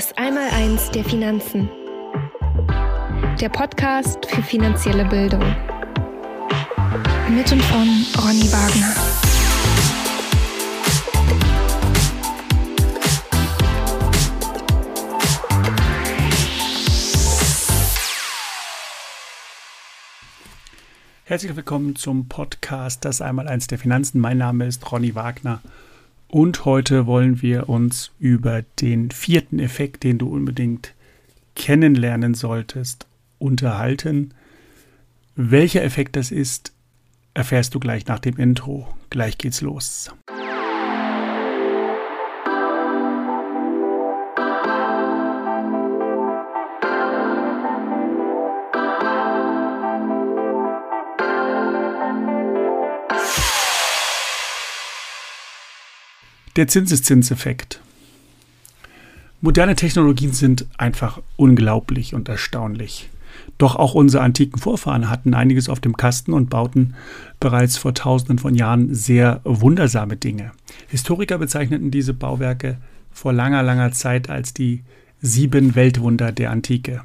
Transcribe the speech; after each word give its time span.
Das 0.00 0.16
Einmaleins 0.16 0.90
der 0.92 1.04
Finanzen. 1.04 1.68
Der 3.38 3.50
Podcast 3.50 4.24
für 4.24 4.42
finanzielle 4.42 5.04
Bildung. 5.04 5.44
Mit 7.28 7.52
und 7.52 7.60
von 7.64 8.06
Ronny 8.16 8.50
Wagner. 8.50 8.94
Herzlich 21.24 21.54
willkommen 21.54 21.94
zum 21.96 22.26
Podcast 22.26 23.04
Das 23.04 23.20
Einmaleins 23.20 23.66
der 23.66 23.78
Finanzen. 23.78 24.18
Mein 24.18 24.38
Name 24.38 24.64
ist 24.64 24.90
Ronny 24.90 25.14
Wagner 25.14 25.60
und 26.30 26.64
heute 26.64 27.06
wollen 27.06 27.42
wir 27.42 27.68
uns 27.68 28.12
über 28.18 28.62
den 28.80 29.10
vierten 29.10 29.58
Effekt, 29.58 30.04
den 30.04 30.18
du 30.18 30.28
unbedingt 30.28 30.94
kennenlernen 31.56 32.34
solltest, 32.34 33.06
unterhalten. 33.38 34.32
Welcher 35.34 35.82
Effekt 35.82 36.16
das 36.16 36.30
ist, 36.30 36.72
erfährst 37.34 37.74
du 37.74 37.80
gleich 37.80 38.06
nach 38.06 38.18
dem 38.18 38.36
Intro. 38.36 38.88
Gleich 39.10 39.38
geht's 39.38 39.60
los. 39.60 40.10
Der 56.56 56.66
Zinseszinseffekt. 56.66 57.80
Moderne 59.40 59.76
Technologien 59.76 60.32
sind 60.32 60.66
einfach 60.76 61.22
unglaublich 61.36 62.14
und 62.14 62.28
erstaunlich. 62.28 63.08
Doch 63.56 63.76
auch 63.76 63.94
unsere 63.94 64.24
antiken 64.24 64.58
Vorfahren 64.58 65.08
hatten 65.08 65.32
einiges 65.32 65.68
auf 65.68 65.78
dem 65.78 65.96
Kasten 65.96 66.32
und 66.32 66.50
bauten 66.50 66.94
bereits 67.38 67.76
vor 67.76 67.94
tausenden 67.94 68.38
von 68.38 68.54
Jahren 68.56 68.92
sehr 68.94 69.40
wundersame 69.44 70.16
Dinge. 70.16 70.50
Historiker 70.88 71.38
bezeichneten 71.38 71.92
diese 71.92 72.14
Bauwerke 72.14 72.78
vor 73.12 73.32
langer, 73.32 73.62
langer 73.62 73.92
Zeit 73.92 74.28
als 74.28 74.52
die 74.52 74.82
sieben 75.22 75.76
Weltwunder 75.76 76.32
der 76.32 76.50
Antike. 76.50 77.02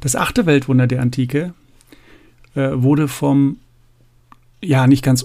Das 0.00 0.16
achte 0.16 0.44
Weltwunder 0.44 0.86
der 0.86 1.00
Antike 1.00 1.54
äh, 2.54 2.70
wurde 2.74 3.08
vom 3.08 3.56
ja 4.62 4.86
nicht 4.86 5.02
ganz 5.02 5.24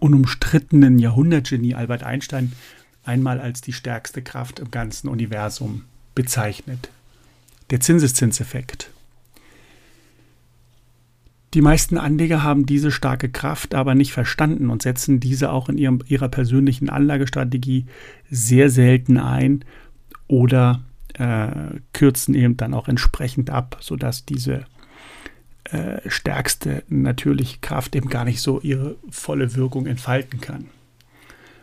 unumstrittenen 0.00 0.98
Jahrhundertgenie 0.98 1.74
Albert 1.74 2.02
Einstein 2.02 2.52
einmal 3.04 3.40
als 3.40 3.60
die 3.60 3.72
stärkste 3.72 4.22
Kraft 4.22 4.58
im 4.58 4.70
ganzen 4.70 5.08
Universum 5.08 5.84
bezeichnet. 6.14 6.90
Der 7.70 7.80
Zinseszinseffekt. 7.80 8.90
Die 11.54 11.60
meisten 11.60 11.98
Anleger 11.98 12.42
haben 12.42 12.64
diese 12.64 12.90
starke 12.90 13.28
Kraft 13.28 13.74
aber 13.74 13.94
nicht 13.94 14.12
verstanden 14.12 14.70
und 14.70 14.82
setzen 14.82 15.20
diese 15.20 15.52
auch 15.52 15.68
in 15.68 15.76
ihrem, 15.76 16.00
ihrer 16.06 16.28
persönlichen 16.28 16.88
Anlagestrategie 16.88 17.84
sehr 18.30 18.70
selten 18.70 19.18
ein 19.18 19.64
oder 20.28 20.82
äh, 21.14 21.80
kürzen 21.92 22.34
eben 22.34 22.56
dann 22.56 22.72
auch 22.72 22.88
entsprechend 22.88 23.50
ab, 23.50 23.76
sodass 23.80 24.24
diese 24.24 24.64
äh, 25.64 26.00
stärkste 26.08 26.84
natürliche 26.88 27.58
Kraft 27.60 27.94
eben 27.96 28.08
gar 28.08 28.24
nicht 28.24 28.40
so 28.40 28.60
ihre 28.60 28.96
volle 29.10 29.54
Wirkung 29.54 29.86
entfalten 29.86 30.40
kann. 30.40 30.66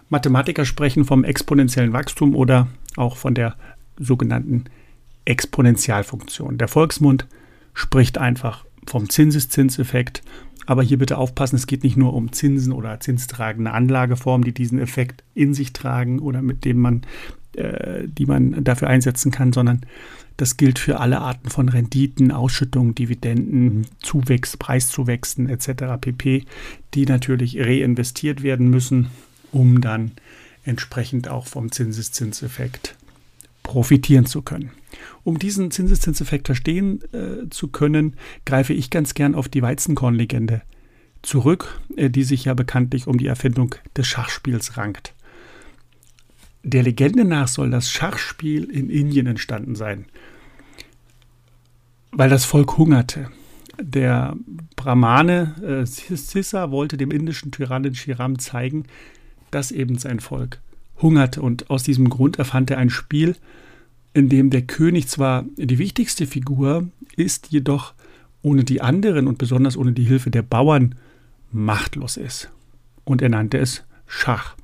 Mathematiker 0.10 0.66
sprechen 0.66 1.06
vom 1.06 1.24
exponentiellen 1.24 1.94
Wachstum 1.94 2.36
oder 2.36 2.68
auch 2.96 3.16
von 3.16 3.36
der 3.36 3.56
sogenannten 3.98 4.66
Exponentialfunktion. 5.26 6.58
Der 6.58 6.68
Volksmund 6.68 7.28
spricht 7.74 8.18
einfach 8.18 8.66
vom 8.86 9.10
Zinseszinseffekt. 9.10 10.22
Aber 10.66 10.84
hier 10.84 11.00
bitte 11.00 11.18
aufpassen, 11.18 11.56
es 11.56 11.68
geht 11.68 11.84
nicht 11.84 11.98
nur 11.98 12.14
um 12.14 12.32
Zinsen 12.32 12.74
oder 12.74 13.00
zinstragende 13.00 13.72
Anlageformen, 13.72 14.46
die 14.46 14.54
diesen 14.54 14.80
Effekt 14.80 15.24
in 15.34 15.54
sich 15.54 15.74
tragen 15.74 16.20
oder 16.20 16.42
mit 16.42 16.64
dem 16.64 16.80
man, 16.80 17.02
äh, 17.54 18.08
die 18.08 18.26
man 18.26 18.64
dafür 18.64 18.88
einsetzen 18.88 19.32
kann, 19.32 19.52
sondern 19.52 19.82
das 20.38 20.58
gilt 20.58 20.78
für 20.78 21.00
alle 21.00 21.22
Arten 21.22 21.50
von 21.50 21.70
Renditen, 21.70 22.32
Ausschüttungen, 22.32 22.94
Dividenden, 22.94 23.88
Zuwächs, 24.02 24.58
Preiszuwächsen 24.58 25.50
etc. 25.50 26.00
pp, 26.00 26.46
die 26.94 27.06
natürlich 27.06 27.60
reinvestiert 27.60 28.44
werden 28.44 28.70
müssen 28.70 29.10
um 29.52 29.82
dann 29.82 30.12
entsprechend 30.64 31.28
auch 31.28 31.48
vom 31.48 31.72
Zinseszinseffekt 31.72 32.96
profitieren 33.64 34.26
zu 34.26 34.42
können. 34.42 34.72
Um 35.24 35.38
diesen 35.38 35.72
Zinseszinseffekt 35.72 36.48
verstehen 36.48 37.02
äh, 37.14 37.50
zu 37.50 37.68
können, 37.68 38.16
greife 38.46 38.74
ich 38.74 38.90
ganz 38.90 39.14
gern 39.14 39.36
auf 39.36 39.48
die 39.48 39.62
Weizenkornlegende 39.62 40.62
zurück, 41.22 41.80
äh, 41.96 42.10
die 42.10 42.24
sich 42.24 42.46
ja 42.46 42.54
bekanntlich 42.54 43.08
um 43.08 43.18
die 43.18 43.28
Erfindung 43.28 43.76
des 43.96 44.08
Schachspiels 44.08 44.78
rankt. 44.78 45.14
Der 46.64 46.84
Legende 46.84 47.26
nach 47.26 47.48
soll 47.48 47.70
das 47.70 47.92
Schachspiel 47.92 48.66
in 48.66 48.90
Indien 48.90 49.28
entstanden 49.28 49.76
sein, 49.76 50.06
weil 52.12 52.30
das 52.30 52.46
Volk 52.46 52.78
hungerte. 52.78 53.30
Der 53.82 54.36
Brahmane 54.76 55.56
äh, 55.64 55.86
Sissa 55.86 56.72
wollte 56.72 56.98
dem 56.98 57.12
indischen 57.12 57.52
Tyrannen 57.52 57.96
Shiram 57.96 58.40
zeigen, 58.40 58.86
dass 59.52 59.72
eben 59.72 59.98
sein 59.98 60.20
Volk 60.20 60.60
hungerte. 61.02 61.42
Und 61.42 61.70
aus 61.70 61.84
diesem 61.84 62.10
Grund 62.10 62.40
erfand 62.40 62.72
er 62.72 62.78
ein 62.78 62.90
Spiel, 62.90 63.36
in 64.14 64.30
dem 64.30 64.50
der 64.50 64.64
König 64.64 65.08
zwar 65.08 65.46
die 65.56 65.78
wichtigste 65.78 66.26
Figur 66.26 66.90
ist, 67.16 67.48
jedoch 67.52 67.94
ohne 68.42 68.64
die 68.64 68.82
anderen 68.82 69.28
und 69.28 69.38
besonders 69.38 69.78
ohne 69.78 69.92
die 69.92 70.04
Hilfe 70.04 70.32
der 70.32 70.42
Bauern 70.42 70.96
machtlos 71.52 72.18
ist. 72.18 72.50
Und 73.04 73.22
er 73.22 73.30
nannte 73.30 73.58
es 73.58 73.84
Schach. 74.08 74.56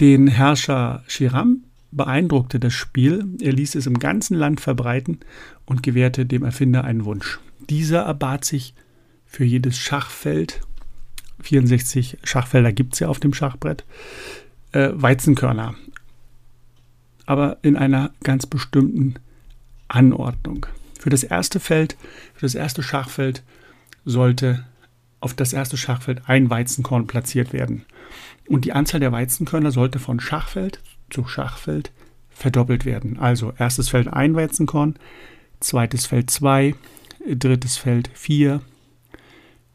Den 0.00 0.28
Herrscher 0.28 1.02
Shiram 1.06 1.64
beeindruckte 1.90 2.60
das 2.60 2.74
Spiel, 2.74 3.26
er 3.40 3.52
ließ 3.52 3.74
es 3.74 3.86
im 3.86 3.98
ganzen 3.98 4.36
Land 4.36 4.60
verbreiten 4.60 5.20
und 5.64 5.82
gewährte 5.82 6.26
dem 6.26 6.44
Erfinder 6.44 6.84
einen 6.84 7.04
Wunsch. 7.04 7.40
Dieser 7.68 8.02
erbat 8.02 8.44
sich 8.44 8.74
für 9.26 9.44
jedes 9.44 9.76
Schachfeld 9.76 10.60
64 11.40 12.18
Schachfelder 12.24 12.72
gibt 12.72 12.94
es 12.94 13.00
ja 13.00 13.08
auf 13.08 13.20
dem 13.20 13.34
Schachbrett, 13.34 13.84
äh, 14.72 14.90
Weizenkörner. 14.92 15.74
Aber 17.26 17.58
in 17.62 17.76
einer 17.76 18.10
ganz 18.22 18.46
bestimmten 18.46 19.14
Anordnung. 19.88 20.66
Für 20.98 21.10
das 21.10 21.22
erste 21.22 21.60
Feld, 21.60 21.96
für 22.34 22.46
das 22.46 22.54
erste 22.54 22.82
Schachfeld 22.82 23.42
sollte 24.04 24.64
auf 25.20 25.34
das 25.34 25.52
erste 25.52 25.76
Schachfeld 25.76 26.22
ein 26.26 26.50
Weizenkorn 26.50 27.06
platziert 27.06 27.52
werden. 27.52 27.84
Und 28.48 28.64
die 28.64 28.72
Anzahl 28.72 29.00
der 29.00 29.12
Weizenkörner 29.12 29.70
sollte 29.70 29.98
von 29.98 30.20
Schachfeld 30.20 30.80
zu 31.10 31.26
Schachfeld 31.26 31.92
verdoppelt 32.30 32.84
werden. 32.84 33.18
Also 33.18 33.52
erstes 33.58 33.88
Feld 33.88 34.08
ein 34.08 34.34
Weizenkorn, 34.34 34.96
zweites 35.60 36.06
Feld 36.06 36.30
zwei, 36.30 36.74
drittes 37.26 37.76
Feld 37.76 38.10
vier, 38.14 38.60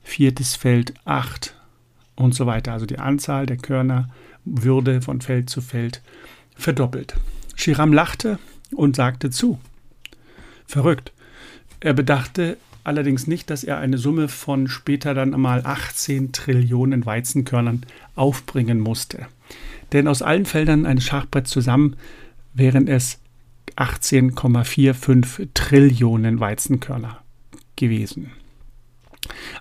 viertes 0.04 0.56
Feld 0.56 0.94
8 1.06 1.56
und 2.16 2.36
so 2.36 2.46
weiter. 2.46 2.74
Also 2.74 2.86
die 2.86 3.00
Anzahl 3.00 3.46
der 3.46 3.58
Körner 3.58 4.10
würde 4.46 5.02
von 5.02 5.22
Feld 5.22 5.50
zu 5.50 5.62
Feld 5.62 6.02
verdoppelt. 6.56 7.16
Shiram 7.56 7.94
lachte 7.94 8.40
und 8.76 8.96
sagte 8.96 9.30
zu. 9.30 9.60
Verrückt. 10.66 11.12
Er 11.80 11.94
bedachte 11.94 12.58
allerdings 12.84 13.28
nicht, 13.28 13.50
dass 13.50 13.64
er 13.64 13.78
eine 13.78 13.98
Summe 13.98 14.28
von 14.28 14.68
später 14.68 15.14
dann 15.14 15.34
einmal 15.34 15.66
18 15.66 16.32
Trillionen 16.32 17.06
Weizenkörnern 17.06 17.86
aufbringen 18.16 18.80
musste. 18.80 19.28
Denn 19.92 20.08
aus 20.08 20.22
allen 20.22 20.46
Feldern 20.46 20.86
eines 20.86 21.06
Schachbretts 21.06 21.52
zusammen 21.52 21.96
wären 22.54 22.88
es 22.88 23.20
18,45 23.76 25.50
Trillionen 25.54 26.40
Weizenkörner 26.40 27.22
gewesen. 27.76 28.32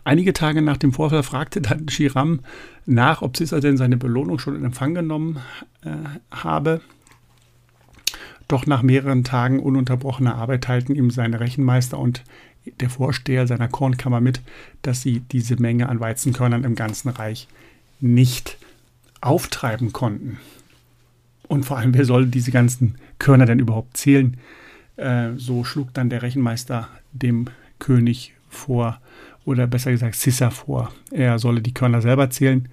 Einige 0.05 0.33
Tage 0.33 0.63
nach 0.63 0.77
dem 0.77 0.93
Vorfall 0.93 1.23
fragte 1.23 1.61
dann 1.61 1.89
Shiram 1.89 2.41
nach, 2.87 3.23
ob 3.23 3.37
Sissa 3.37 3.61
denn 3.61 3.77
seine 3.77 3.97
Belohnung 3.97 4.39
schon 4.39 4.57
in 4.57 4.65
Empfang 4.65 4.95
genommen 4.95 5.39
äh, 5.85 5.91
habe. 6.31 6.81
Doch 8.49 8.67
nach 8.67 8.83
mehreren 8.83 9.25
Tagen 9.25 9.61
ununterbrochener 9.61 10.35
Arbeit 10.35 10.65
teilten 10.65 10.95
ihm 10.95 11.11
seine 11.11 11.41
Rechenmeister 11.41 11.99
und 11.99 12.23
der 12.81 12.91
Vorsteher 12.91 13.47
seiner 13.47 13.69
Kornkammer 13.69 14.21
mit, 14.21 14.41
dass 14.83 15.03
sie 15.03 15.21
diese 15.21 15.61
Menge 15.61 15.89
an 15.89 16.01
Weizenkörnern 16.01 16.65
im 16.65 16.75
ganzen 16.75 17.09
Reich 17.09 17.49
nicht 18.01 18.59
auftreiben 19.21 19.93
konnten. 19.93 20.39
Und 21.49 21.65
vor 21.65 21.79
allem, 21.79 21.95
wer 21.95 22.05
soll 22.05 22.27
diese 22.27 22.51
ganzen 22.51 22.97
Körner 23.19 23.47
denn 23.47 23.59
überhaupt 23.59 23.97
zählen? 23.97 24.37
Äh, 24.97 25.31
so 25.37 25.65
schlug 25.65 25.95
dann 25.95 26.11
der 26.11 26.23
Rechenmeister 26.23 26.89
dem 27.13 27.47
König 27.79 28.35
vor, 28.53 29.01
oder 29.45 29.67
besser 29.67 29.91
gesagt 29.91 30.15
Sissa 30.15 30.51
vor. 30.51 30.93
Er 31.11 31.39
solle 31.39 31.63
die 31.63 31.75
Körner 31.75 32.01
selber 32.01 32.31
zählen, 32.31 32.69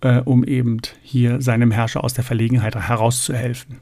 äh, 0.00 0.20
um 0.20 0.44
eben 0.44 0.80
hier 1.02 1.40
seinem 1.40 1.70
Herrscher 1.70 2.04
aus 2.04 2.14
der 2.14 2.24
Verlegenheit 2.24 2.76
herauszuhelfen. 2.76 3.80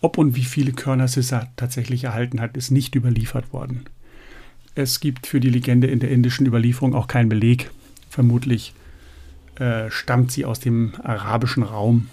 Ob 0.00 0.18
und 0.18 0.34
wie 0.34 0.44
viele 0.44 0.72
Körner 0.72 1.06
Sissa 1.06 1.46
tatsächlich 1.56 2.04
erhalten 2.04 2.40
hat, 2.40 2.56
ist 2.56 2.70
nicht 2.70 2.96
überliefert 2.96 3.52
worden. 3.52 3.84
Es 4.74 5.00
gibt 5.00 5.26
für 5.26 5.38
die 5.38 5.50
Legende 5.50 5.86
in 5.86 6.00
der 6.00 6.10
indischen 6.10 6.46
Überlieferung 6.46 6.94
auch 6.94 7.06
keinen 7.06 7.28
Beleg. 7.28 7.70
Vermutlich 8.08 8.74
äh, 9.56 9.90
stammt 9.90 10.32
sie 10.32 10.44
aus 10.44 10.60
dem 10.60 10.94
arabischen 11.02 11.62
Raum. 11.62 12.08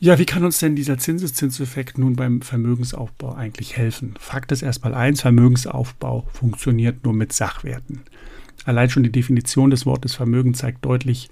Ja, 0.00 0.18
wie 0.18 0.26
kann 0.26 0.44
uns 0.44 0.58
denn 0.58 0.76
dieser 0.76 0.98
Zinseszinseffekt 0.98 1.98
nun 1.98 2.14
beim 2.14 2.40
Vermögensaufbau 2.40 3.34
eigentlich 3.34 3.76
helfen? 3.76 4.14
Fakt 4.20 4.52
ist 4.52 4.62
erstmal 4.62 4.94
eins, 4.94 5.22
Vermögensaufbau 5.22 6.28
funktioniert 6.32 7.04
nur 7.04 7.14
mit 7.14 7.32
Sachwerten. 7.32 8.02
Allein 8.64 8.90
schon 8.90 9.02
die 9.02 9.10
Definition 9.10 9.70
des 9.70 9.86
Wortes 9.86 10.14
Vermögen 10.14 10.54
zeigt 10.54 10.84
deutlich 10.84 11.30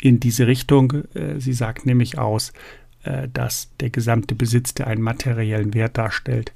in 0.00 0.18
diese 0.18 0.46
Richtung. 0.46 1.04
Äh, 1.14 1.40
sie 1.40 1.52
sagt 1.52 1.84
nämlich 1.84 2.16
aus, 2.16 2.54
äh, 3.02 3.28
dass 3.28 3.70
der 3.80 3.90
gesamte 3.90 4.34
Besitz, 4.34 4.72
der 4.72 4.86
einen 4.86 5.02
materiellen 5.02 5.74
Wert 5.74 5.98
darstellt, 5.98 6.54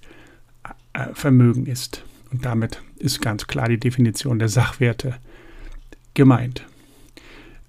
äh, 0.94 1.12
Vermögen 1.12 1.66
ist. 1.66 2.04
Und 2.32 2.44
damit 2.46 2.82
ist 2.96 3.20
ganz 3.20 3.46
klar 3.46 3.68
die 3.68 3.80
Definition 3.80 4.38
der 4.38 4.48
Sachwerte 4.48 5.16
gemeint. 6.14 6.64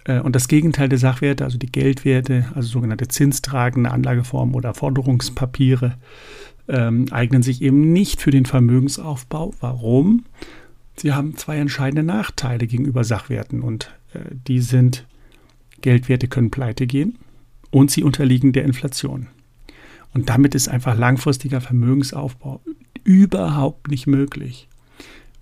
Äh, 0.05 0.19
und 0.19 0.35
das 0.35 0.47
Gegenteil 0.47 0.89
der 0.89 0.99
Sachwerte, 0.99 1.43
also 1.43 1.57
die 1.57 1.71
Geldwerte, 1.71 2.45
also 2.55 2.67
sogenannte 2.67 3.07
zinstragende 3.07 3.91
Anlageformen 3.91 4.55
oder 4.55 4.73
Forderungspapiere, 4.73 5.97
ähm, 6.67 7.05
eignen 7.11 7.43
sich 7.43 7.61
eben 7.61 7.91
nicht 7.93 8.21
für 8.21 8.31
den 8.31 8.45
Vermögensaufbau. 8.45 9.53
Warum? 9.59 10.25
Sie 10.95 11.13
haben 11.13 11.35
zwei 11.35 11.57
entscheidende 11.57 12.03
Nachteile 12.03 12.67
gegenüber 12.67 13.03
Sachwerten 13.03 13.61
und 13.61 13.91
äh, 14.13 14.19
die 14.47 14.61
sind, 14.61 15.05
Geldwerte 15.81 16.27
können 16.27 16.51
pleite 16.51 16.85
gehen 16.85 17.17
und 17.71 17.89
sie 17.89 18.03
unterliegen 18.03 18.53
der 18.53 18.65
Inflation. 18.65 19.27
Und 20.13 20.29
damit 20.29 20.55
ist 20.55 20.67
einfach 20.67 20.97
langfristiger 20.97 21.61
Vermögensaufbau 21.61 22.61
überhaupt 23.03 23.87
nicht 23.89 24.07
möglich. 24.07 24.67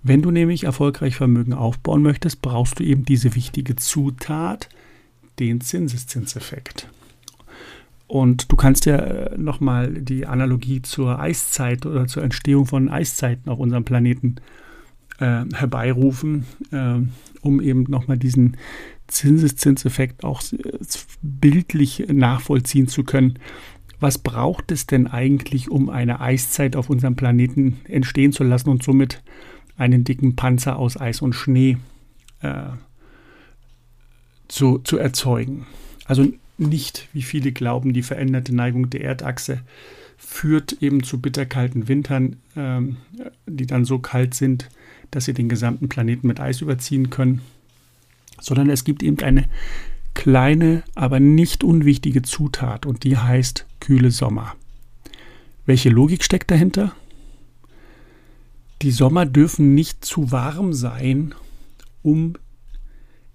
Wenn 0.02 0.22
du 0.22 0.30
nämlich 0.30 0.64
erfolgreich 0.64 1.16
Vermögen 1.16 1.52
aufbauen 1.52 2.02
möchtest, 2.02 2.40
brauchst 2.40 2.78
du 2.78 2.84
eben 2.84 3.04
diese 3.04 3.34
wichtige 3.34 3.76
Zutat, 3.76 4.68
den 5.38 5.60
Zinseszinseffekt. 5.60 6.88
Und 8.06 8.50
du 8.50 8.56
kannst 8.56 8.86
ja 8.86 8.96
äh, 8.96 9.38
nochmal 9.38 9.92
die 9.92 10.26
Analogie 10.26 10.82
zur 10.82 11.20
Eiszeit 11.20 11.86
oder 11.86 12.06
zur 12.06 12.24
Entstehung 12.24 12.66
von 12.66 12.88
Eiszeiten 12.88 13.48
auf 13.48 13.60
unserem 13.60 13.84
Planeten 13.84 14.36
äh, 15.20 15.44
herbeirufen, 15.54 16.44
äh, 16.72 16.96
um 17.42 17.60
eben 17.60 17.84
nochmal 17.84 18.18
diesen 18.18 18.56
Zinseszinseffekt 19.06 20.24
auch 20.24 20.42
äh, 20.52 20.78
bildlich 21.22 22.06
nachvollziehen 22.08 22.88
zu 22.88 23.04
können. 23.04 23.38
Was 24.00 24.18
braucht 24.18 24.72
es 24.72 24.86
denn 24.86 25.06
eigentlich, 25.06 25.70
um 25.70 25.88
eine 25.88 26.20
Eiszeit 26.20 26.74
auf 26.74 26.90
unserem 26.90 27.16
Planeten 27.16 27.80
entstehen 27.84 28.32
zu 28.32 28.42
lassen 28.42 28.70
und 28.70 28.82
somit 28.82 29.22
einen 29.80 30.04
dicken 30.04 30.36
Panzer 30.36 30.76
aus 30.76 31.00
Eis 31.00 31.22
und 31.22 31.32
Schnee 31.32 31.78
äh, 32.42 32.64
zu, 34.46 34.78
zu 34.78 34.98
erzeugen. 34.98 35.66
Also 36.04 36.28
nicht, 36.58 37.08
wie 37.14 37.22
viele 37.22 37.52
glauben, 37.52 37.94
die 37.94 38.02
veränderte 38.02 38.54
Neigung 38.54 38.90
der 38.90 39.00
Erdachse 39.02 39.62
führt 40.18 40.82
eben 40.82 41.02
zu 41.02 41.18
bitterkalten 41.18 41.88
Wintern, 41.88 42.36
äh, 42.54 42.80
die 43.46 43.66
dann 43.66 43.86
so 43.86 43.98
kalt 43.98 44.34
sind, 44.34 44.68
dass 45.10 45.24
sie 45.24 45.32
den 45.32 45.48
gesamten 45.48 45.88
Planeten 45.88 46.26
mit 46.26 46.40
Eis 46.40 46.60
überziehen 46.60 47.08
können, 47.08 47.40
sondern 48.38 48.68
es 48.68 48.84
gibt 48.84 49.02
eben 49.02 49.18
eine 49.20 49.46
kleine, 50.12 50.82
aber 50.94 51.20
nicht 51.20 51.64
unwichtige 51.64 52.20
Zutat 52.20 52.84
und 52.84 53.04
die 53.04 53.16
heißt 53.16 53.64
kühle 53.80 54.10
Sommer. 54.10 54.54
Welche 55.64 55.88
Logik 55.88 56.22
steckt 56.22 56.50
dahinter? 56.50 56.94
Die 58.82 58.92
Sommer 58.92 59.26
dürfen 59.26 59.74
nicht 59.74 60.04
zu 60.04 60.32
warm 60.32 60.72
sein, 60.72 61.34
um, 62.02 62.34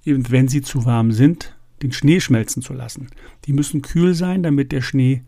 eben 0.03 0.31
wenn 0.31 0.47
sie 0.47 0.63
zu 0.63 0.85
warm 0.85 1.11
sind, 1.11 1.55
den 1.83 1.91
Schnee 1.91 2.19
schmelzen 2.19 2.63
zu 2.63 2.73
lassen. 2.73 3.07
Die 3.45 3.53
müssen 3.53 3.83
kühl 3.83 4.15
sein, 4.15 4.41
damit 4.41 4.71
der 4.71 4.81
Schnee 4.81 5.21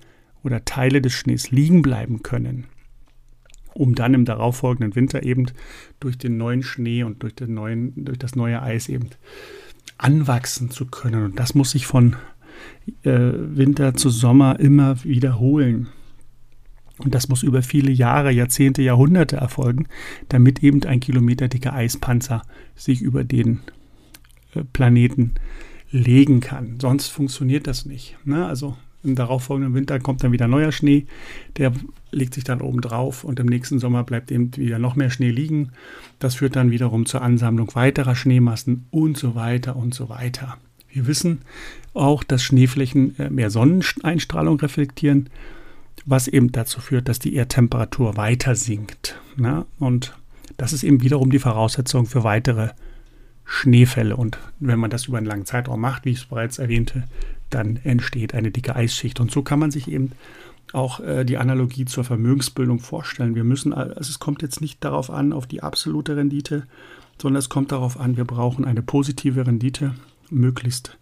oder 0.44 0.66
Teile 0.66 1.02
des 1.02 1.14
Schnees 1.14 1.52
liegen 1.52 1.84
bleiben 1.84 2.24
können, 2.24 2.66
um 3.74 3.94
dann 3.94 4.16
im 4.16 4.26
darauffolgenden 4.26 4.96
Winter 4.96 5.22
eben 5.22 5.48
durch 6.00 6.18
den 6.18 6.38
neuen 6.38 6.64
Schnee 6.64 7.04
und 7.04 7.22
durch, 7.22 7.36
den 7.36 7.54
neuen, 7.54 7.94
durch 8.06 8.18
das 8.18 8.36
neue 8.36 8.62
Eis 8.62 8.90
eben 8.90 9.10
anwachsen 10.00 10.72
zu 10.72 10.88
können. 10.88 11.26
Und 11.26 11.40
das 11.40 11.54
muss 11.54 11.72
sich 11.72 11.86
von 11.86 12.16
äh, 13.04 13.12
Winter 13.12 13.94
zu 13.94 14.10
Sommer 14.10 14.60
immer 14.60 15.04
wiederholen. 15.04 15.90
Und 17.00 17.14
das 17.14 17.30
muss 17.30 17.44
über 17.44 17.62
viele 17.62 17.92
Jahre, 17.92 18.32
Jahrzehnte, 18.32 18.82
Jahrhunderte 18.82 19.38
erfolgen, 19.38 19.88
damit 20.30 20.64
eben 20.64 20.84
ein 20.84 21.00
kilometerdicker 21.00 21.74
Eispanzer 21.74 22.42
sich 22.76 23.02
über 23.02 23.24
den 23.24 23.60
äh, 24.56 24.64
Planeten 24.74 25.36
legen 25.92 26.40
kann. 26.40 26.80
Sonst 26.82 27.08
funktioniert 27.08 27.68
das 27.68 27.86
nicht. 27.86 28.18
Ne? 28.26 28.46
Also 28.46 28.76
im 29.04 29.16
darauffolgenden 29.16 29.74
Winter 29.74 30.00
kommt 30.00 30.24
dann 30.24 30.32
wieder 30.32 30.48
neuer 30.48 30.72
Schnee, 30.72 31.06
der 31.58 31.72
legt 32.12 32.34
sich 32.34 32.44
dann 32.44 32.62
oben 32.62 32.82
drauf 32.82 33.24
und 33.24 33.40
im 33.40 33.46
nächsten 33.46 33.80
Sommer 33.80 34.04
bleibt 34.04 34.32
eben 34.32 34.56
wieder 34.58 34.80
noch 34.80 34.96
mehr 34.96 35.10
Schnee 35.10 35.30
liegen. 35.30 35.72
Das 36.20 36.36
führt 36.36 36.56
dann 36.56 36.72
wiederum 36.72 37.06
zur 37.06 37.22
Ansammlung 37.22 37.74
weiterer 37.76 38.16
Schneemassen 38.16 38.86
und 38.90 39.18
so 39.18 39.36
weiter 39.36 39.76
und 39.76 39.94
so 39.94 40.10
weiter. 40.10 40.58
Wir 40.90 41.06
wissen 41.06 41.42
auch, 41.94 42.24
dass 42.24 42.44
Schneeflächen 42.44 43.18
äh, 43.20 43.30
mehr 43.30 43.50
Sonneneinstrahlung 43.50 44.60
reflektieren 44.60 45.30
was 46.06 46.28
eben 46.28 46.52
dazu 46.52 46.80
führt, 46.80 47.10
dass 47.10 47.20
die 47.20 47.36
Erdtemperatur 47.36 48.18
weiter 48.18 48.56
sinkt. 48.56 49.20
Ne? 49.36 49.66
Und 49.80 50.16
das 50.58 50.74
ist 50.74 50.84
eben 50.84 51.02
wiederum 51.02 51.32
die 51.32 51.40
Voraussetzung 51.40 52.06
für 52.06 52.24
weitere 52.24 52.70
Schneefälle. 53.46 54.16
Und 54.16 54.38
wenn 54.60 54.80
man 54.80 54.90
das 54.90 55.06
über 55.06 55.18
einen 55.18 55.28
langen 55.28 55.46
Zeitraum 55.46 55.82
macht, 55.82 56.06
wie 56.06 56.12
ich 56.12 56.20
es 56.20 56.26
bereits 56.26 56.60
erwähnte, 56.60 57.06
dann 57.50 57.78
entsteht 57.84 58.34
eine 58.34 58.52
dicke 58.52 58.76
Eisschicht. 58.76 59.20
Und 59.20 59.32
so 59.32 59.42
kann 59.42 59.60
man 59.60 59.72
sich 59.72 59.90
eben 59.90 60.12
auch 60.74 61.00
äh, 61.00 61.24
die 61.24 61.38
Analogie 61.38 61.86
zur 61.86 62.04
Vermögensbildung 62.04 62.80
vorstellen. 62.80 63.36
Wir 63.36 63.44
müssen, 63.44 63.74
also 63.74 64.10
es 64.10 64.20
kommt 64.20 64.42
jetzt 64.42 64.62
nicht 64.62 64.84
darauf 64.84 65.10
an, 65.10 65.32
auf 65.32 65.48
die 65.48 65.64
absolute 65.64 66.18
Rendite, 66.18 66.64
sondern 67.22 67.40
es 67.40 67.50
kommt 67.50 67.72
darauf 67.72 68.00
an, 68.00 68.18
wir 68.18 68.26
brauchen 68.26 68.66
eine 68.66 68.82
positive 68.82 69.48
Rendite, 69.48 69.96
möglichst 70.30 70.98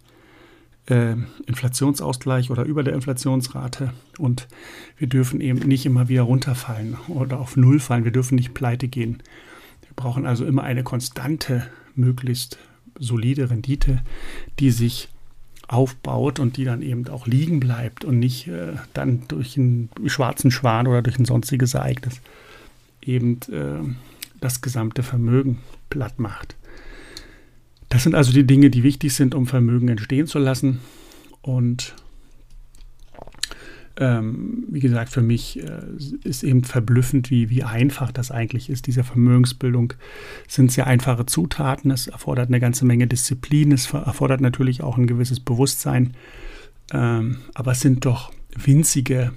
äh, 0.86 1.14
Inflationsausgleich 1.46 2.50
oder 2.50 2.64
über 2.64 2.82
der 2.82 2.94
Inflationsrate. 2.94 3.92
Und 4.18 4.48
wir 4.98 5.08
dürfen 5.08 5.40
eben 5.40 5.60
nicht 5.60 5.86
immer 5.86 6.08
wieder 6.08 6.22
runterfallen 6.22 6.96
oder 7.08 7.38
auf 7.38 7.56
Null 7.56 7.80
fallen. 7.80 8.04
Wir 8.04 8.12
dürfen 8.12 8.36
nicht 8.36 8.54
pleite 8.54 8.88
gehen. 8.88 9.22
Wir 9.82 9.94
brauchen 9.94 10.26
also 10.26 10.44
immer 10.44 10.62
eine 10.62 10.82
konstante, 10.82 11.66
möglichst 11.94 12.58
solide 12.98 13.50
Rendite, 13.50 14.02
die 14.58 14.70
sich 14.70 15.08
aufbaut 15.68 16.38
und 16.38 16.56
die 16.56 16.64
dann 16.64 16.82
eben 16.82 17.08
auch 17.08 17.26
liegen 17.26 17.58
bleibt 17.58 18.04
und 18.04 18.18
nicht 18.18 18.46
äh, 18.46 18.74
dann 18.94 19.22
durch 19.28 19.56
einen 19.58 19.90
schwarzen 20.06 20.50
Schwan 20.50 20.86
oder 20.86 21.02
durch 21.02 21.18
ein 21.18 21.24
sonstiges 21.24 21.74
Ereignis 21.74 22.20
eben 23.02 23.40
äh, 23.50 23.82
das 24.40 24.60
gesamte 24.60 25.02
Vermögen 25.02 25.58
platt 25.90 26.18
macht. 26.18 26.54
Das 27.96 28.02
sind 28.02 28.14
also 28.14 28.30
die 28.30 28.46
Dinge, 28.46 28.68
die 28.68 28.82
wichtig 28.82 29.14
sind, 29.14 29.34
um 29.34 29.46
Vermögen 29.46 29.88
entstehen 29.88 30.26
zu 30.26 30.38
lassen. 30.38 30.80
Und 31.40 31.94
ähm, 33.96 34.64
wie 34.68 34.80
gesagt, 34.80 35.08
für 35.08 35.22
mich 35.22 35.60
äh, 35.60 35.80
ist 36.22 36.44
eben 36.44 36.62
verblüffend, 36.62 37.30
wie, 37.30 37.48
wie 37.48 37.62
einfach 37.62 38.12
das 38.12 38.30
eigentlich 38.30 38.68
ist. 38.68 38.86
Diese 38.86 39.02
Vermögensbildung 39.02 39.94
sind 40.46 40.70
sehr 40.70 40.86
einfache 40.86 41.24
Zutaten. 41.24 41.90
Es 41.90 42.06
erfordert 42.06 42.48
eine 42.48 42.60
ganze 42.60 42.84
Menge 42.84 43.06
Disziplin. 43.06 43.72
Es 43.72 43.90
erfordert 43.94 44.42
natürlich 44.42 44.82
auch 44.82 44.98
ein 44.98 45.06
gewisses 45.06 45.40
Bewusstsein. 45.40 46.12
Ähm, 46.92 47.38
aber 47.54 47.72
es 47.72 47.80
sind 47.80 48.04
doch 48.04 48.30
winzige 48.54 49.32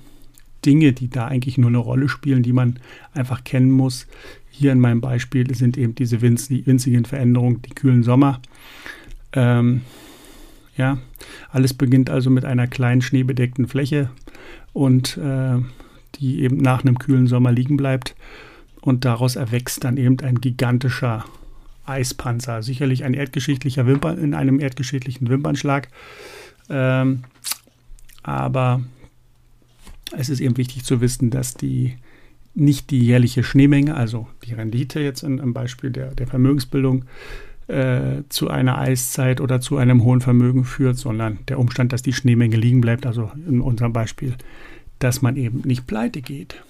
Dinge, 0.66 0.94
die 0.94 1.10
da 1.10 1.28
eigentlich 1.28 1.58
nur 1.58 1.70
eine 1.70 1.78
Rolle 1.78 2.10
spielen, 2.10 2.44
die 2.44 2.54
man 2.54 2.80
einfach 3.14 3.44
kennen 3.44 3.72
muss. 3.72 4.08
Hier 4.50 4.72
in 4.72 4.80
meinem 4.80 5.02
Beispiel 5.02 5.54
sind 5.56 5.78
eben 5.78 5.96
diese 5.96 6.22
winzigen 6.22 7.06
Veränderungen, 7.06 7.62
die 7.62 7.70
kühlen 7.70 8.04
Sommer. 8.04 8.42
Ähm, 9.34 9.82
ja, 10.76 10.98
alles 11.52 11.74
beginnt 11.74 12.10
also 12.10 12.30
mit 12.30 12.46
einer 12.46 12.68
kleinen 12.68 13.02
schneebedeckten 13.02 13.68
Fläche 13.68 14.10
und 14.74 15.18
äh, 15.18 15.58
die 16.16 16.42
eben 16.42 16.58
nach 16.58 16.84
einem 16.84 16.98
kühlen 17.00 17.28
Sommer 17.28 17.52
liegen 17.52 17.78
bleibt. 17.78 18.16
Und 18.82 19.06
daraus 19.06 19.36
erwächst 19.36 19.84
dann 19.84 19.98
eben 19.98 20.20
ein 20.22 20.40
gigantischer 20.40 21.26
Eispanzer. 21.86 22.64
Sicherlich 22.64 23.04
ein 23.04 23.14
erdgeschichtlicher 23.14 23.86
Wimpern, 23.86 24.18
in 24.18 24.34
einem 24.34 24.60
erdgeschichtlichen 24.60 25.28
Wimpernschlag. 25.30 25.90
Ähm, 26.70 27.24
aber 28.24 28.82
es 30.18 30.30
ist 30.30 30.40
eben 30.40 30.58
wichtig 30.58 30.84
zu 30.84 31.02
wissen, 31.02 31.30
dass 31.30 31.54
die 31.54 31.96
nicht 32.56 32.90
die 32.90 33.06
jährliche 33.06 33.44
Schneemenge, 33.44 33.96
also 33.96 34.28
die 34.44 34.54
Rendite 34.54 35.00
jetzt 35.00 35.24
im 35.24 35.54
Beispiel 35.54 35.92
der, 35.92 36.16
der 36.16 36.28
Vermögensbildung, 36.28 37.06
äh, 37.68 38.24
zu 38.30 38.50
einer 38.50 38.80
Eiszeit 38.80 39.40
oder 39.40 39.62
zu 39.62 39.78
einem 39.78 40.04
hohen 40.04 40.22
Vermögen 40.22 40.66
führt, 40.66 40.98
sondern 40.98 41.40
der 41.48 41.60
Umstand, 41.60 41.94
dass 41.94 42.02
die 42.02 42.14
Schneemenge 42.14 42.58
liegen 42.58 42.82
bleibt, 42.82 43.06
also 43.06 43.32
in 43.48 43.62
unserem 43.62 43.94
Beispiel 43.94 44.36
dass 45.00 45.22
man 45.22 45.38
eben 45.38 45.62
nicht 45.62 45.88
pleite 45.88 46.22
geht. 46.22 46.62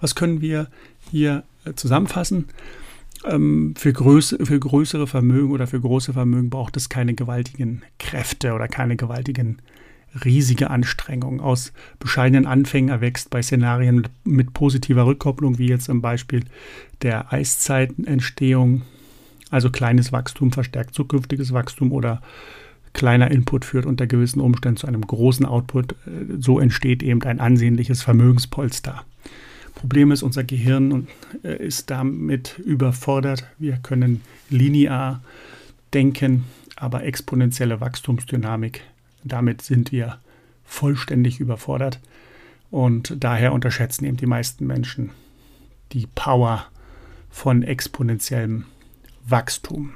Was 0.00 0.14
können 0.14 0.40
wir 0.40 0.68
hier 1.10 1.44
äh, 1.64 1.74
zusammenfassen? 1.74 2.46
Ähm, 3.24 3.74
für, 3.76 3.92
größ 3.92 4.36
für 4.42 4.58
größere 4.58 5.06
Vermögen 5.06 5.52
oder 5.52 5.66
für 5.66 5.80
große 5.80 6.12
Vermögen 6.12 6.50
braucht 6.50 6.76
es 6.76 6.88
keine 6.88 7.14
gewaltigen 7.14 7.82
Kräfte 7.98 8.54
oder 8.54 8.66
keine 8.68 8.96
gewaltigen 8.96 9.60
riesige 10.24 10.70
Anstrengungen. 10.70 11.40
Aus 11.40 11.72
bescheidenen 11.98 12.46
Anfängen 12.46 12.90
erwächst 12.90 13.30
bei 13.30 13.42
Szenarien 13.42 14.08
mit 14.24 14.52
positiver 14.52 15.06
Rückkopplung, 15.06 15.58
wie 15.58 15.68
jetzt 15.68 15.88
im 15.88 16.02
Beispiel 16.02 16.44
der 17.02 17.32
Eiszeitenentstehung, 17.32 18.82
also 19.50 19.70
kleines 19.70 20.12
Wachstum 20.12 20.52
verstärkt 20.52 20.94
zukünftiges 20.94 21.52
Wachstum 21.52 21.92
oder 21.92 22.22
kleiner 22.92 23.30
Input 23.30 23.64
führt 23.64 23.86
unter 23.86 24.06
gewissen 24.06 24.40
Umständen 24.40 24.76
zu 24.76 24.86
einem 24.86 25.06
großen 25.06 25.46
Output. 25.46 25.94
So 26.38 26.60
entsteht 26.60 27.02
eben 27.02 27.22
ein 27.22 27.40
ansehnliches 27.40 28.02
Vermögenspolster. 28.02 29.04
Problem 29.74 30.12
ist, 30.12 30.22
unser 30.22 30.44
Gehirn 30.44 31.08
äh, 31.42 31.56
ist 31.56 31.90
damit 31.90 32.58
überfordert. 32.58 33.46
Wir 33.58 33.78
können 33.78 34.20
linear 34.50 35.22
denken, 35.94 36.44
aber 36.76 37.04
exponentielle 37.04 37.80
Wachstumsdynamik, 37.80 38.82
damit 39.24 39.62
sind 39.62 39.92
wir 39.92 40.18
vollständig 40.64 41.40
überfordert. 41.40 42.00
Und 42.70 43.16
daher 43.22 43.52
unterschätzen 43.52 44.04
eben 44.04 44.16
die 44.16 44.26
meisten 44.26 44.66
Menschen 44.66 45.10
die 45.92 46.06
Power 46.06 46.66
von 47.30 47.62
exponentiellem 47.62 48.64
Wachstum. 49.26 49.94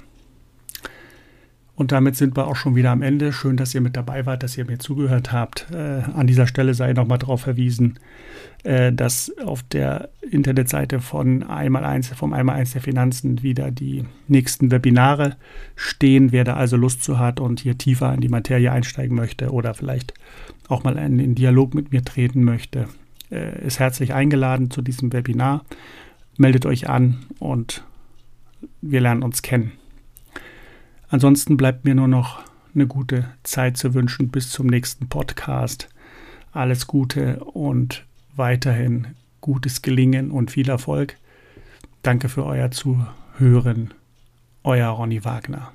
Und 1.77 1.93
damit 1.93 2.17
sind 2.17 2.37
wir 2.37 2.47
auch 2.47 2.57
schon 2.57 2.75
wieder 2.75 2.91
am 2.91 3.03
Ende. 3.03 3.35
Schön, 3.35 3.59
dass 3.59 3.75
ihr 3.75 3.83
mit 3.83 3.97
dabei 3.97 4.25
wart, 4.25 4.43
dass 4.43 4.57
ihr 4.57 4.65
mir 4.65 4.79
zugehört 4.79 5.31
habt. 5.31 5.67
Äh, 5.71 6.03
an 6.15 6.27
dieser 6.27 6.47
Stelle 6.47 6.73
sei 6.73 6.95
nochmal 6.95 7.19
darauf 7.19 7.43
verwiesen, 7.43 7.99
äh, 8.65 8.95
dass 8.95 9.31
auf 9.45 9.63
der 9.63 10.09
Internetseite 10.23 11.01
von 11.01 11.43
einmal 11.43 11.85
eins, 11.85 12.09
vom 12.09 12.33
einmal 12.33 12.57
eins 12.57 12.73
der 12.73 12.81
Finanzen 12.81 13.43
wieder 13.43 13.71
die 13.71 14.07
nächsten 14.27 14.71
Webinare 14.71 15.37
stehen. 15.77 16.33
Wer 16.33 16.45
da 16.45 16.55
also 16.55 16.79
Lust 16.79 17.05
zu 17.05 17.19
hat 17.19 17.41
und 17.41 17.61
hier 17.61 17.77
tiefer 17.77 18.13
in 18.15 18.23
die 18.23 18.31
Materie 18.31 18.73
einsteigen 18.73 19.15
möchte 19.15 19.51
oder 19.53 19.75
vielleicht 19.75 20.15
auch 20.69 20.83
mal 20.83 20.97
in 20.97 21.19
den 21.19 21.35
Dialog 21.35 21.75
mit 21.75 21.93
mir 21.93 22.03
treten 22.03 22.43
möchte, 22.43 22.89
äh, 23.31 23.67
ist 23.67 23.81
herzlich 23.81 24.15
eingeladen 24.15 24.71
zu 24.71 24.81
diesem 24.81 25.13
Webinar. 25.13 25.67
Meldet 26.39 26.65
euch 26.65 26.89
an 26.89 27.19
und 27.39 27.85
wir 28.81 29.03
lernen 29.03 29.23
uns 29.23 29.43
kennen. 29.43 29.73
Ansonsten 31.09 31.57
bleibt 31.57 31.85
mir 31.85 31.95
nur 31.95 32.09
noch 32.09 32.43
eine 32.75 32.87
gute 32.87 33.25
Zeit 33.43 33.77
zu 33.77 33.95
wünschen 33.95 34.29
bis 34.29 34.51
zum 34.51 34.67
nächsten 34.67 35.09
Podcast. 35.09 35.89
Alles 36.53 36.87
Gute 36.87 37.45
und 37.45 38.05
weiterhin 38.35 39.09
gutes 39.41 39.83
Gelingen 39.83 40.31
und 40.31 40.51
viel 40.51 40.69
Erfolg. 40.69 41.17
Danke 42.03 42.29
für 42.29 42.45
euer 42.45 42.71
Zuhören. 42.71 43.95
Euer 44.65 44.89
Ronny 44.89 45.25
Wagner. 45.25 45.73